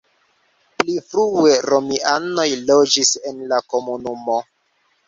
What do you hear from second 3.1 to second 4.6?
en la komunumo.